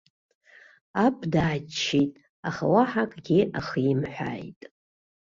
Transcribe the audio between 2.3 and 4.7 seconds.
аха уаҳа акгьы ахимҳәааит.